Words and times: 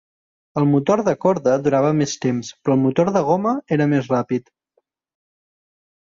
El 0.59 0.63
motor 0.67 1.01
de 1.09 1.13
corda 1.25 1.51
durava 1.65 1.91
més 1.99 2.15
temps, 2.23 2.49
però 2.63 2.77
el 2.77 2.81
motor 2.85 3.11
de 3.17 3.21
goma 3.27 3.53
era 3.77 3.87
més 3.91 4.09
ràpid. 4.15 4.49